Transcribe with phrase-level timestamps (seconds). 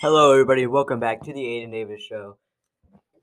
[0.00, 0.66] Hello, everybody.
[0.66, 2.38] Welcome back to the Aiden Davis Show.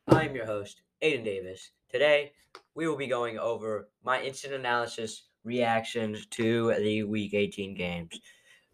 [0.10, 1.72] I'm your host, Aiden Davis.
[1.90, 2.34] Today,
[2.76, 8.22] we will be going over my instant analysis reactions to the Week 18 games.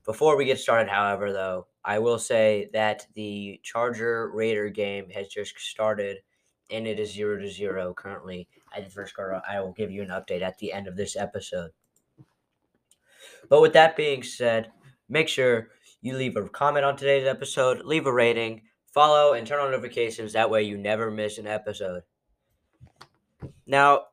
[0.06, 5.30] Before we get started, however, though, I will say that the Charger Raider game has
[5.30, 6.18] just started
[6.70, 9.42] and it is 0 to 0 currently at first quarter.
[9.50, 11.72] I will give you an update at the end of this episode.
[13.48, 14.74] But with that being said,
[15.08, 15.70] make sure
[16.04, 18.64] you leave a comment on today's episode, leave a rating,
[18.94, 20.34] follow, and turn on notifications.
[20.34, 22.04] That way you never miss an episode.
[23.66, 24.08] Now,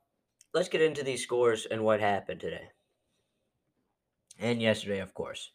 [0.55, 2.69] let's get into these scores and what happened today.
[4.39, 5.51] And yesterday, of course.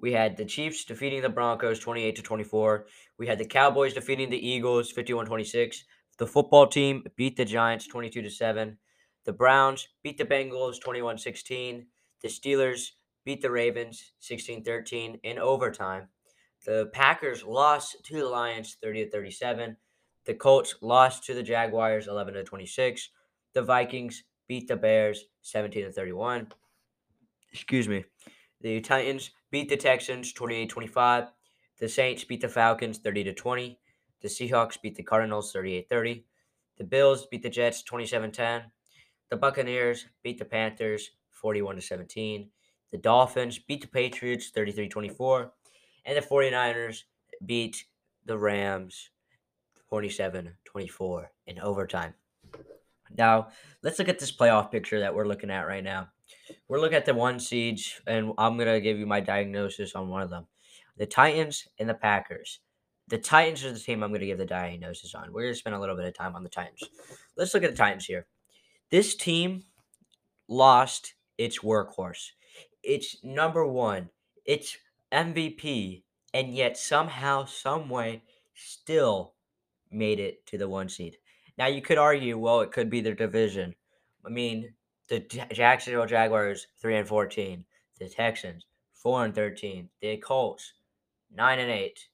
[0.00, 2.86] We had the Chiefs defeating the Broncos 28 to 24.
[3.18, 5.84] We had the Cowboys defeating the Eagles 51 26.
[6.18, 8.78] The football team beat the Giants 22 to 7.
[9.24, 11.86] The Browns beat the Bengals 21 16.
[12.20, 12.88] The Steelers
[13.24, 16.08] beat the Ravens 16 13 in overtime.
[16.64, 19.76] The Packers lost to the Lions 30 to 37.
[20.24, 23.10] The Colts lost to the Jaguars 11 to 26.
[23.54, 26.48] The Vikings beat the Bears 17 to 31.
[27.52, 28.04] Excuse me.
[28.60, 31.32] The Titans beat the Texans 28 25.
[31.78, 33.78] The Saints beat the Falcons 30 to 20.
[34.20, 36.24] The Seahawks beat the Cardinals 38 30.
[36.78, 38.62] The Bills beat the Jets 27 10.
[39.30, 42.48] The Buccaneers beat the Panthers 41 to 17.
[42.92, 45.52] The Dolphins beat the Patriots 33 24.
[46.04, 47.04] And the 49ers
[47.44, 47.84] beat
[48.24, 49.10] the Rams
[49.88, 52.14] 27 24 in overtime.
[53.16, 53.48] Now,
[53.82, 56.08] let's look at this playoff picture that we're looking at right now.
[56.68, 60.08] We're looking at the one seeds, and I'm going to give you my diagnosis on
[60.08, 60.46] one of them
[60.96, 62.60] the Titans and the Packers.
[63.08, 65.32] The Titans are the team I'm going to give the diagnosis on.
[65.32, 66.82] We're going to spend a little bit of time on the Titans.
[67.36, 68.26] Let's look at the Titans here.
[68.90, 69.64] This team
[70.48, 72.30] lost its workhorse.
[72.82, 74.10] It's number one.
[74.44, 74.76] It's
[75.12, 76.02] MVP,
[76.34, 78.22] and yet somehow, some way,
[78.54, 79.34] still
[79.90, 81.18] made it to the one seed.
[81.58, 83.74] Now you could argue, well, it could be their division.
[84.24, 84.74] I mean,
[85.08, 85.20] the
[85.52, 87.64] Jacksonville Jaguars three and fourteen,
[87.98, 90.72] the Texans four and thirteen, the Colts
[91.34, 92.08] nine and eight,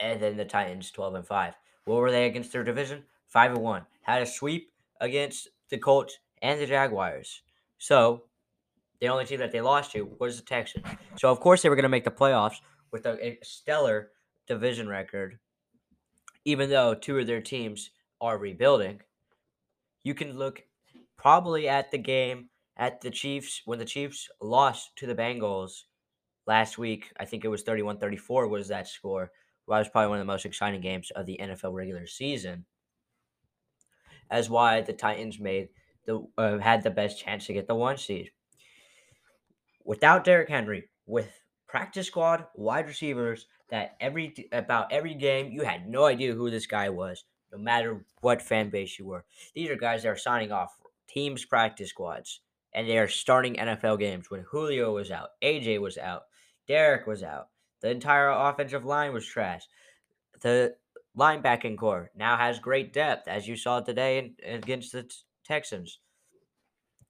[0.00, 1.54] and then the Titans twelve and five.
[1.84, 3.04] What were they against their division?
[3.26, 3.86] Five and one.
[4.02, 7.42] Had a sweep against the Colts and the Jaguars.
[7.76, 8.24] So
[9.00, 10.86] the only team that they lost to was the Texans.
[11.16, 12.56] So of course they were going to make the playoffs
[12.90, 14.10] with a, stellar
[14.46, 15.38] division record,
[16.44, 19.00] even though two of their teams are rebuilding.
[20.02, 20.62] You can look
[21.16, 25.82] probably at the game at the Chiefs when the Chiefs lost to the Bengals
[26.46, 27.12] last week.
[27.18, 29.30] I think it was 31 34 was that score.
[29.66, 32.64] Well, that was probably one of the most exciting games of the NFL regular season.
[34.30, 35.68] As why the Titans made
[36.06, 38.30] the uh, had the best chance to get the one seed
[39.88, 45.88] without Derrick Henry, with practice squad wide receivers that every about every game you had
[45.88, 49.24] no idea who this guy was, no matter what fan base you were.
[49.54, 50.76] These are guys that are signing off
[51.08, 52.42] teams practice squads
[52.74, 56.24] and they are starting NFL games when Julio was out, AJ was out,
[56.66, 57.48] Derrick was out.
[57.80, 59.62] The entire offensive line was trash.
[60.42, 60.74] The
[61.16, 65.10] linebacking corps now has great depth, as you saw today in, against the
[65.44, 65.98] Texans.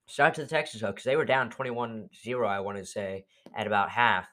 [0.09, 3.27] Shout out to the Texans though, because they were down 21-0, I want to say,
[3.55, 4.27] at about half,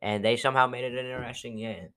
[0.00, 1.88] and they somehow made it an interesting game.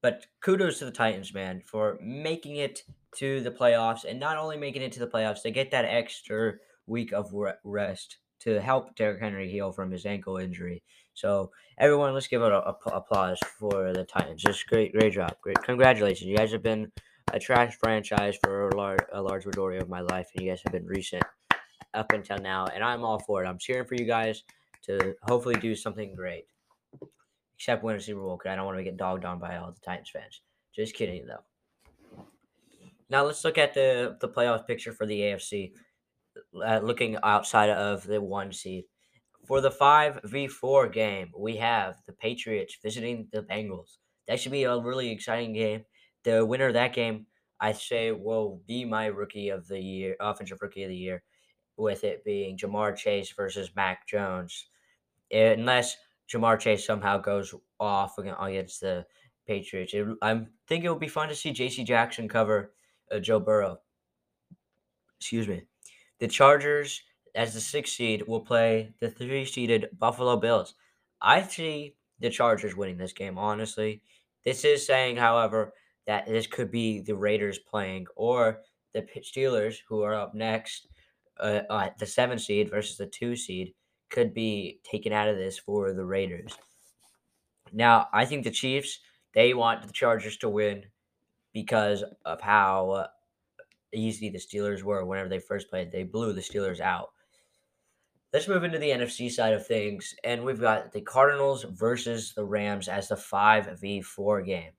[0.00, 2.84] But kudos to the Titans, man, for making it
[3.16, 6.54] to the playoffs, and not only making it to the playoffs, they get that extra
[6.86, 10.82] week of rest to help Derrick Henry heal from his ankle injury.
[11.14, 14.40] So everyone, let's give it a, a, applause for the Titans.
[14.40, 16.30] Just great, great job, great, congratulations.
[16.30, 16.92] You guys have been
[17.32, 20.62] a trash franchise for a large, a large majority of my life, and you guys
[20.64, 21.24] have been recent
[21.94, 23.48] up until now, and I'm all for it.
[23.48, 24.42] I'm cheering for you guys
[24.84, 26.44] to hopefully do something great.
[27.56, 29.70] Except win a Super Bowl, because I don't want to get dogged on by all
[29.70, 30.40] the Titans fans.
[30.74, 32.24] Just kidding, though.
[33.10, 35.72] Now let's look at the the playoff picture for the AFC.
[36.64, 38.84] Uh, looking outside of the one seed,
[39.46, 43.96] for the five v four game, we have the Patriots visiting the Bengals.
[44.28, 45.84] That should be a really exciting game.
[46.22, 47.26] The winner of that game,
[47.58, 51.22] I say, will be my rookie of the year, offensive rookie of the year
[51.80, 54.66] with it being Ja'Marr Chase versus Mac Jones,
[55.32, 55.96] unless
[56.32, 59.04] Ja'Marr Chase somehow goes off against the
[59.46, 59.94] Patriots.
[59.94, 61.82] It, I think it would be fun to see J.C.
[61.82, 62.72] Jackson cover
[63.10, 63.78] uh, Joe Burrow.
[65.18, 65.62] Excuse me.
[66.20, 67.02] The Chargers,
[67.34, 70.74] as the sixth seed, will play the three-seeded Buffalo Bills.
[71.20, 73.38] I see the Chargers winning this game.
[73.38, 74.02] Honestly,
[74.44, 75.72] this is saying, however,
[76.06, 78.60] that this could be the Raiders playing or
[78.94, 80.88] the Steelers, who are up next,
[81.40, 83.74] uh, uh, the seven seed versus the two seed
[84.10, 86.56] could be taken out of this for the Raiders.
[87.72, 89.00] Now, I think the Chiefs
[89.34, 90.84] They want the Chargers to win
[91.52, 93.06] because of how
[93.92, 95.92] easy the Steelers were whenever they first played.
[95.92, 97.10] They blew the Steelers out.
[98.32, 102.44] Let's move into the NFC side of things, and we've got the Cardinals versus the
[102.44, 104.72] Rams as the 5v4 game.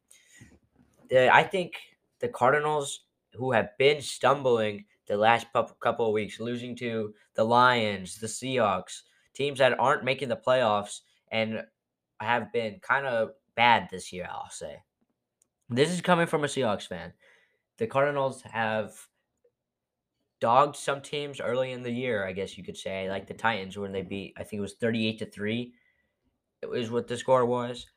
[1.13, 1.73] I think
[2.19, 3.01] the Cardinals,
[3.33, 5.47] who have been stumbling the last
[5.81, 9.01] couple of weeks, losing to the Lions, the Seahawks,
[9.33, 10.99] teams that aren't making the playoffs
[11.31, 11.63] and
[12.19, 14.77] have been kind of bad this year, I'll say.
[15.69, 17.13] This is coming from a Seahawks fan.
[17.77, 18.93] The Cardinals have
[20.39, 23.77] dogged some teams early in the year, I guess you could say, like the Titans
[23.77, 25.73] when they beat I think it was 38 to 3.
[26.61, 27.87] It was what the score was.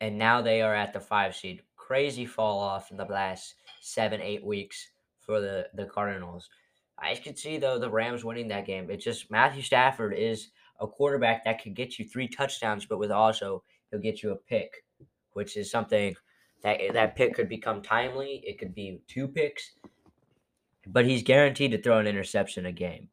[0.00, 1.62] And now they are at the 5 seed.
[1.76, 4.88] Crazy fall off in the last 7 8 weeks
[5.30, 6.50] for the the Cardinals.
[6.98, 8.90] I could see though the Rams winning that game.
[8.90, 10.48] It's just Matthew Stafford is
[10.80, 14.36] a quarterback that could get you three touchdowns, but with also he'll get you a
[14.36, 14.84] pick,
[15.34, 16.16] which is something
[16.64, 18.42] that that pick could become timely.
[18.44, 19.70] It could be two picks,
[20.88, 23.08] but he's guaranteed to throw an interception a game.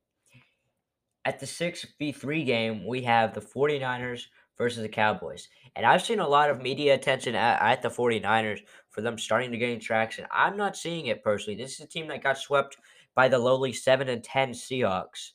[1.24, 5.50] At the 6v3 game, we have the 49ers versus the Cowboys.
[5.76, 9.52] And I've seen a lot of media attention at, at, the 49ers for them starting
[9.52, 10.26] to gain traction.
[10.32, 11.58] I'm not seeing it personally.
[11.58, 12.78] This is a team that got swept
[13.14, 15.32] by the lowly 7 and 10 Seahawks.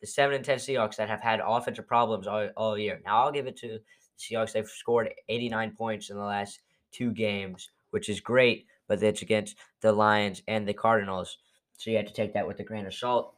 [0.00, 3.00] The 7 and 10 Seahawks that have had offensive problems all, all year.
[3.04, 3.80] Now I'll give it to the
[4.18, 4.52] Seahawks.
[4.52, 6.60] They've scored 89 points in the last
[6.90, 11.38] two games, which is great, but it's against the Lions and the Cardinals.
[11.76, 13.34] So you have to take that with a grain of salt.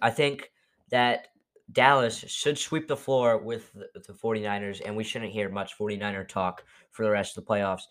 [0.00, 0.50] I think
[0.90, 1.28] that
[1.72, 5.78] Dallas should sweep the floor with the, with the 49ers, and we shouldn't hear much
[5.78, 7.82] 49er talk for the rest of the playoffs.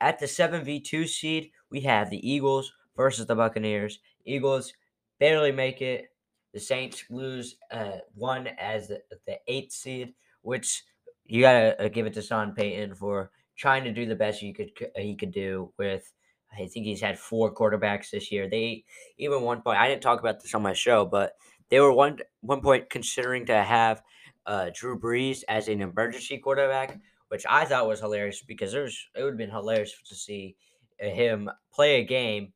[0.00, 4.00] At the 7v2 seed, we have the Eagles versus the Buccaneers.
[4.24, 4.72] Eagles
[5.18, 6.10] barely make it.
[6.54, 10.82] The Saints lose uh, one as the, the eighth seed, which
[11.26, 14.52] you gotta uh, give it to Sean Payton for trying to do the best he
[14.52, 16.10] could he could do with.
[16.50, 18.48] I think he's had four quarterbacks this year.
[18.48, 18.84] They
[19.18, 21.34] even one point I didn't talk about this on my show, but
[21.70, 24.02] they were one one point considering to have
[24.46, 26.98] uh, Drew Brees as an emergency quarterback,
[27.28, 30.56] which I thought was hilarious because there's it would have been hilarious to see
[30.98, 32.52] him play a game,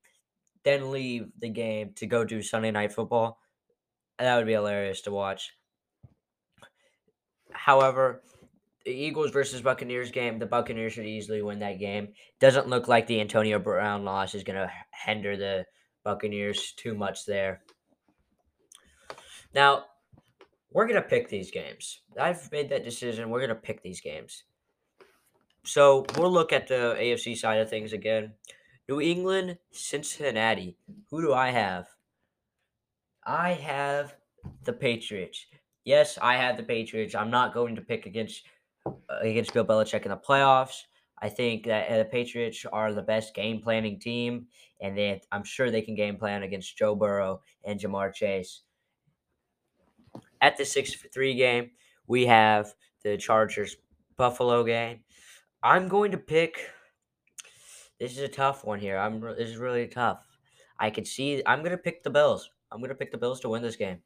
[0.64, 3.38] then leave the game to go do Sunday night football.
[4.19, 5.50] That would be hilarious to watch.
[7.50, 8.23] However,
[8.85, 12.09] the Eagles versus Buccaneers game, the Buccaneers should easily win that game.
[12.41, 14.73] Doesn't look like the Antonio Brown loss is going to
[15.05, 15.64] hinder the
[16.05, 17.62] Buccaneers too much there.
[19.54, 19.84] Now,
[20.72, 22.00] we're going to pick these games.
[22.19, 23.31] I've made that decision.
[23.31, 24.44] We're going to pick these games.
[25.64, 28.32] So we'll look at the AFC side of things again.
[28.88, 30.76] New England, Cincinnati.
[31.10, 31.87] Who do I have?
[33.25, 34.16] I have
[34.64, 35.46] the Patriots.
[35.84, 37.14] Yes, I have the Patriots.
[37.14, 38.43] I'm not going to pick against
[39.20, 40.82] against Bill Belichick in the playoffs.
[41.20, 44.49] I think that uh, the Patriots are the best game planning team,
[44.81, 48.62] and they, I'm sure they can game plan against Joe Burrow and Ja'Marr Chase.
[50.42, 51.70] At the 6 3 game,
[52.06, 53.76] we have the Chargers
[54.16, 55.00] Buffalo game.
[55.62, 56.58] I'm going to pick.
[57.98, 58.98] This is a tough one here.
[58.98, 59.20] I'm.
[59.20, 60.26] This is really tough.
[60.78, 61.42] I could see.
[61.46, 62.50] I'm going to pick the Bills.
[62.70, 63.98] I'm going to pick the Bills to win this game.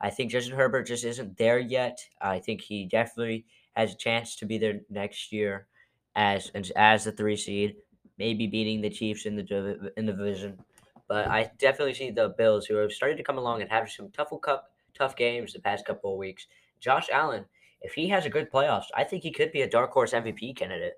[0.00, 1.98] I think Justin Herbert just isn't there yet.
[2.20, 3.46] I think he definitely
[3.76, 5.68] has a chance to be there next year
[6.16, 7.76] as as the three seed,
[8.18, 10.58] maybe beating the Chiefs in the in the division.
[11.06, 14.10] But I definitely see the Bills who have started to come along and have some
[14.10, 16.46] tough cup tough games the past couple of weeks.
[16.80, 17.44] Josh Allen,
[17.80, 20.56] if he has a good playoffs, I think he could be a dark horse MVP
[20.56, 20.94] candidate.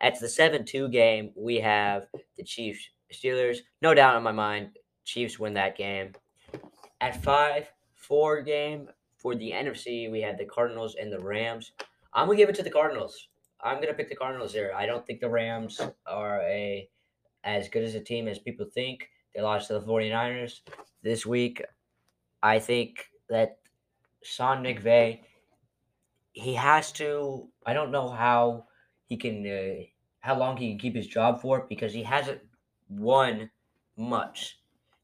[0.00, 3.58] At the seven two game, we have the Chiefs Steelers.
[3.82, 4.70] No doubt in my mind,
[5.04, 6.12] Chiefs win that game.
[7.00, 8.88] At five four game,
[9.18, 11.72] for the NFC, we had the Cardinals and the Rams.
[12.14, 13.28] I'm gonna give it to the Cardinals.
[13.60, 14.72] I'm gonna pick the Cardinals here.
[14.74, 16.88] I don't think the Rams are a
[17.44, 19.08] as good as a team as people think.
[19.34, 20.60] They lost to the 49ers
[21.02, 21.62] this week.
[22.42, 23.58] I think that
[24.22, 25.20] Sean McVay,
[26.32, 27.48] he has to.
[27.66, 28.66] I don't know how
[29.06, 29.82] he can, uh,
[30.20, 32.40] how long he can keep his job for because he hasn't
[32.88, 33.50] won
[33.96, 34.58] much.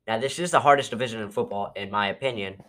[0.06, 2.62] Now, this is the hardest division in football, in my opinion.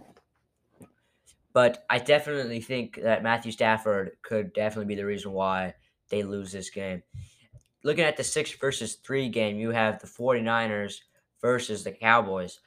[1.53, 5.73] But I definitely think that Matthew Stafford could definitely be the reason why
[6.09, 7.01] they lose this game.
[7.83, 11.01] Looking at the six versus three game, you have the 49ers
[11.41, 12.59] versus the Cowboys.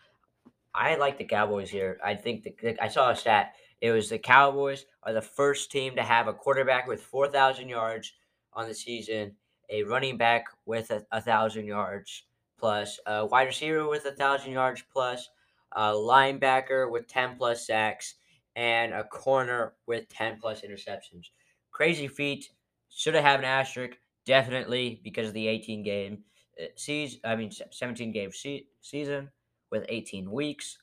[0.74, 1.98] I like the Cowboys here.
[2.04, 3.54] I think the, I saw a stat.
[3.80, 8.12] It was the Cowboys are the first team to have a quarterback with 4,000 yards
[8.52, 9.36] on the season,
[9.70, 12.24] a running back with a, a thousand yards
[12.58, 15.28] plus, a wide receiver with a thousand yards plus,
[15.72, 18.14] a linebacker with 10 plus sacks,
[18.56, 21.26] and a corner with 10 plus interceptions.
[21.70, 22.50] Crazy feat.
[22.90, 23.96] Should have had an asterisk.
[24.26, 26.24] definitely because of the 18 game
[26.60, 27.20] uh, season.
[27.24, 29.30] I mean, 17 game se- season
[29.70, 30.78] with 18 weeks,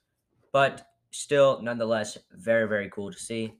[0.51, 3.53] but still, nonetheless, very very cool to see.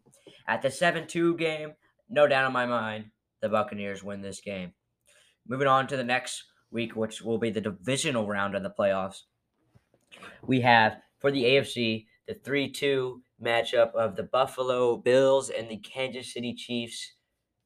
[0.48, 1.74] At the 7-2 game,
[2.10, 3.06] no doubt in my mind,
[3.42, 4.74] the Buccaneers win this game.
[5.48, 9.22] Moving on to the next week, which will be the divisional round of the playoffs.
[10.44, 15.78] We have for the AFC the 3 2 matchup of the Buffalo Bills and the
[15.78, 17.14] Kansas City Chiefs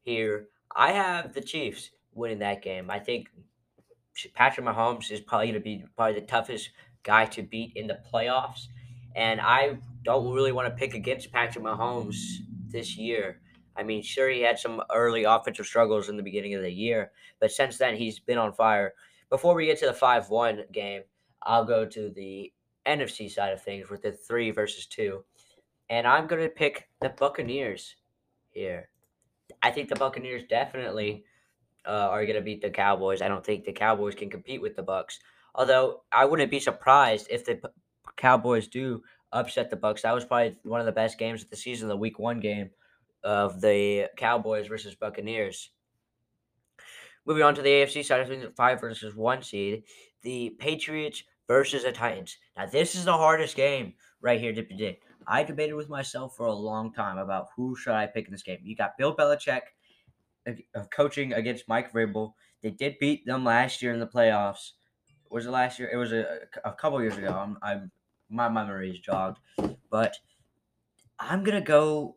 [0.01, 0.47] here.
[0.75, 2.89] I have the Chiefs winning that game.
[2.89, 3.29] I think
[4.33, 6.69] Patrick Mahomes is probably going to be probably the toughest
[7.03, 8.67] guy to beat in the playoffs.
[9.15, 12.17] And I don't really want to pick against Patrick Mahomes
[12.67, 13.41] this year.
[13.75, 17.11] I mean, sure, he had some early offensive struggles in the beginning of the year,
[17.39, 18.93] but since then, he's been on fire.
[19.29, 21.03] Before we get to the 5 1 game,
[21.43, 22.51] I'll go to the
[22.85, 25.23] NFC side of things with the three versus two.
[25.89, 27.95] And I'm going to pick the Buccaneers
[28.49, 28.89] here.
[29.63, 31.23] I think the Buccaneers definitely
[31.87, 33.21] uh, are going to beat the Cowboys.
[33.21, 35.19] I don't think the Cowboys can compete with the Bucks.
[35.59, 37.59] Although I wouldn't be surprised if the
[38.15, 40.01] Cowboys do upset the Bucks.
[40.01, 42.69] That was probably one of the best games of the season, the Week One game
[43.23, 45.71] of the Cowboys versus Buccaneers.
[47.25, 49.83] Moving on to the AFC side of things, five versus one seed,
[50.23, 52.37] the Patriots versus the Titans.
[52.55, 55.03] Now, this is the hardest game right here to predict.
[55.27, 58.43] I debated with myself for a long time about who should I pick in this
[58.43, 58.59] game.
[58.63, 59.61] You got Bill Belichick
[60.73, 62.31] of coaching against Mike Vrabel.
[62.63, 64.71] They did beat them last year in the playoffs.
[65.29, 65.89] Was it last year?
[65.91, 67.29] It was a, a couple years ago.
[67.29, 67.91] I'm, I'm
[68.29, 69.39] my memory is jogged,
[69.89, 70.15] but
[71.19, 72.15] I'm gonna go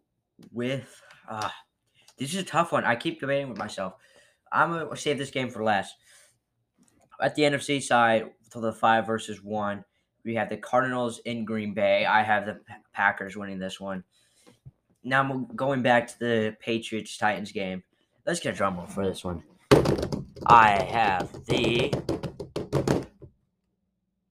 [0.50, 1.00] with.
[1.28, 1.48] Uh,
[2.18, 2.84] this is a tough one.
[2.84, 3.94] I keep debating with myself.
[4.50, 5.94] I'm gonna save this game for last.
[7.20, 9.84] At the NFC side, to the five versus one,
[10.24, 12.04] we have the Cardinals in Green Bay.
[12.04, 12.60] I have the
[12.92, 14.04] Packers winning this one.
[15.02, 17.82] Now I'm going back to the Patriots Titans game.
[18.26, 19.42] Let's get a drum roll for this one.
[20.46, 21.92] I have the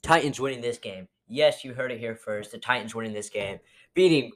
[0.03, 1.07] Titans winning this game.
[1.27, 2.51] Yes, you heard it here first.
[2.51, 3.59] The Titans winning this game,
[3.93, 4.31] beating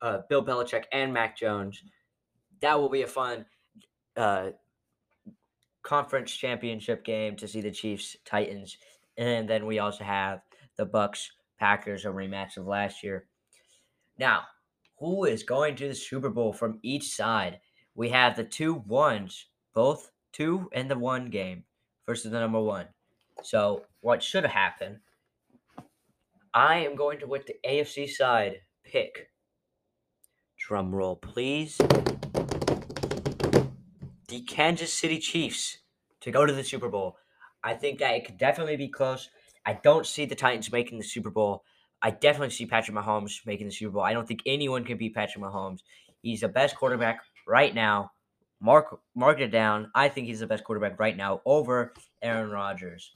[0.00, 1.82] uh, Bill Belichick and Mac Jones.
[2.60, 3.44] That will be a fun
[4.16, 4.50] uh,
[5.82, 8.78] conference championship game to see the Chiefs Titans,
[9.16, 10.40] and then we also have
[10.76, 13.26] the Bucks Packers, a rematch of last year.
[14.18, 14.42] Now,
[14.98, 17.60] who is going to the Super Bowl from each side?
[17.94, 21.64] We have the two ones, both two and the one game
[22.06, 22.86] versus the number one.
[23.42, 25.00] So, what should happen?
[26.54, 29.28] I am going to, with the AFC side, pick.
[30.58, 31.78] Drum roll, please
[34.32, 35.76] the Kansas City Chiefs
[36.22, 37.18] to go to the Super Bowl.
[37.62, 39.28] I think that it could definitely be close.
[39.66, 41.64] I don't see the Titans making the Super Bowl.
[42.00, 44.02] I definitely see Patrick Mahomes making the Super Bowl.
[44.02, 45.80] I don't think anyone can beat Patrick Mahomes.
[46.22, 48.12] He's the best quarterback right now.
[48.58, 49.90] Mark mark it down.
[49.94, 53.12] I think he's the best quarterback right now over Aaron Rodgers.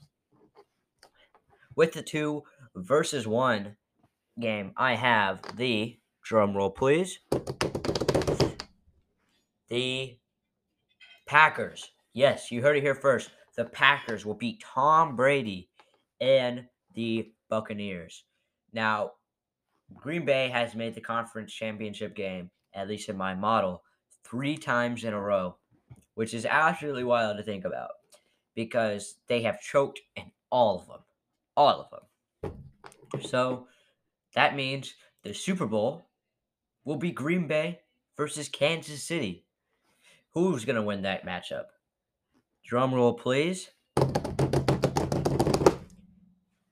[1.77, 2.41] With the two
[2.75, 3.75] versus one
[4.41, 7.19] game, I have the drum roll, please.
[9.69, 10.17] The
[11.27, 11.91] Packers.
[12.13, 13.29] Yes, you heard it here first.
[13.55, 15.69] The Packers will beat Tom Brady
[16.19, 16.65] and
[16.95, 18.23] the Buccaneers.
[18.73, 19.11] Now,
[19.93, 23.83] Green Bay has made the conference championship game, at least in my model,
[24.23, 25.55] three times in a row,
[26.15, 27.91] which is absolutely wild to think about
[28.55, 31.01] because they have choked in all of them.
[31.57, 33.23] All of them.
[33.23, 33.67] So
[34.35, 36.05] that means the Super Bowl
[36.85, 37.79] will be Green Bay
[38.15, 39.43] versus Kansas City.
[40.33, 41.65] Who's going to win that matchup?
[42.63, 43.71] Drum roll, please.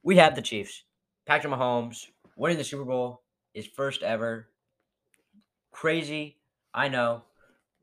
[0.03, 0.83] We have the Chiefs.
[1.25, 3.23] Patrick Mahomes winning the Super Bowl,
[3.55, 4.49] his first ever.
[5.71, 6.37] Crazy,
[6.75, 7.23] I know.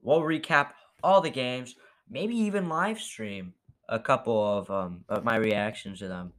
[0.03, 0.69] We'll recap
[1.03, 1.75] all the games,
[2.09, 3.55] maybe even live stream
[3.89, 6.33] a couple of um of my reactions to them.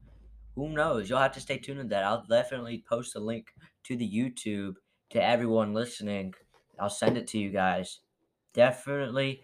[0.55, 1.09] Who knows?
[1.09, 2.03] You'll have to stay tuned to that.
[2.03, 3.47] I'll definitely post a link
[3.85, 4.75] to the YouTube
[5.11, 6.33] to everyone listening.
[6.79, 7.99] I'll send it to you guys
[8.53, 9.41] definitely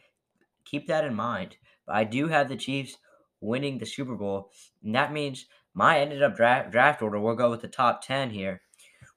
[0.65, 1.57] keep that in mind.
[1.85, 2.97] But I do have the Chiefs
[3.41, 4.51] winning the Super Bowl,
[4.83, 7.19] and that means my ended up draft draft order.
[7.19, 8.61] We'll go with the top ten here.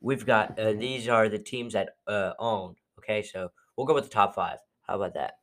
[0.00, 2.76] We've got uh, these are the teams that uh, own.
[2.98, 4.58] Okay, so we'll go with the top five.
[4.86, 5.34] How about that?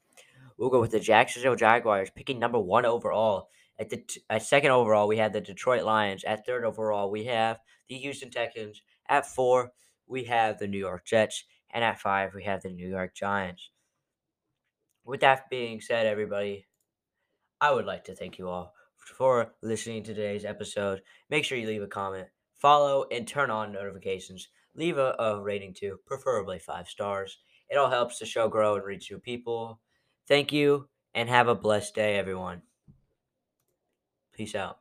[0.58, 3.50] We'll go with the Jacksonville Jaguars picking number one overall.
[3.79, 6.24] At the t- at second overall, we have the Detroit Lions.
[6.24, 8.81] At third overall, we have the Houston Texans.
[9.07, 9.71] At four,
[10.07, 13.69] we have the New York Jets, and at five, we have the New York Giants
[15.09, 16.67] with that being said, everybody,
[17.59, 18.74] I would like to thank you all
[19.17, 21.01] for listening to today's episode.
[21.31, 22.27] Make sure you leave a comment,
[22.59, 24.50] follow, and turn on notifications.
[24.75, 27.39] Leave a, a rating too, preferably five stars.
[27.69, 29.81] It all helps the show grow and reach new people.
[30.27, 32.62] Thank you, and have a blessed day, everyone.
[34.39, 34.78] Peace out.